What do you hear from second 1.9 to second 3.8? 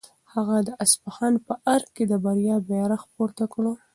کې د بریا بیرغ پورته کړ.